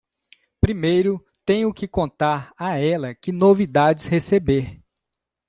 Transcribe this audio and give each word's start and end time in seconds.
Primeiro 0.59 1.23
tenho 1.45 1.71
que 1.71 1.87
contar 1.87 2.51
a 2.57 2.75
ela 2.75 3.13
que 3.13 3.31
novidades 3.31 4.05
receber! 4.07 4.81